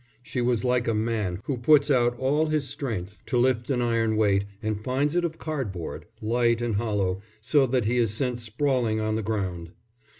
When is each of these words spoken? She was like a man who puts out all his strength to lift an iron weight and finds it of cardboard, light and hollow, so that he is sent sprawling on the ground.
She 0.23 0.41
was 0.41 0.63
like 0.63 0.87
a 0.87 0.95
man 0.95 1.41
who 1.43 1.57
puts 1.57 1.91
out 1.91 2.17
all 2.17 2.47
his 2.47 2.67
strength 2.67 3.21
to 3.27 3.37
lift 3.37 3.69
an 3.69 3.83
iron 3.83 4.15
weight 4.17 4.45
and 4.59 4.83
finds 4.83 5.15
it 5.15 5.23
of 5.23 5.37
cardboard, 5.37 6.05
light 6.23 6.59
and 6.59 6.77
hollow, 6.77 7.21
so 7.39 7.67
that 7.67 7.85
he 7.85 7.97
is 7.99 8.11
sent 8.11 8.39
sprawling 8.39 8.99
on 8.99 9.13
the 9.13 9.21
ground. 9.21 9.73